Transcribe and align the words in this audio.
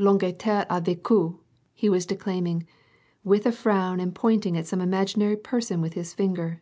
^^UAjigleterre 0.00 0.66
a 0.68 0.80
vecu^^ 0.80 1.38
he 1.72 1.88
was 1.88 2.06
declaiming, 2.06 2.66
with 3.22 3.46
a 3.46 3.52
frown 3.52 4.00
and 4.00 4.16
pointing 4.16 4.56
at 4.56 4.66
some 4.66 4.80
imaginary 4.80 5.36
person 5.36 5.80
with 5.80 5.92
his 5.92 6.12
finger. 6.12 6.60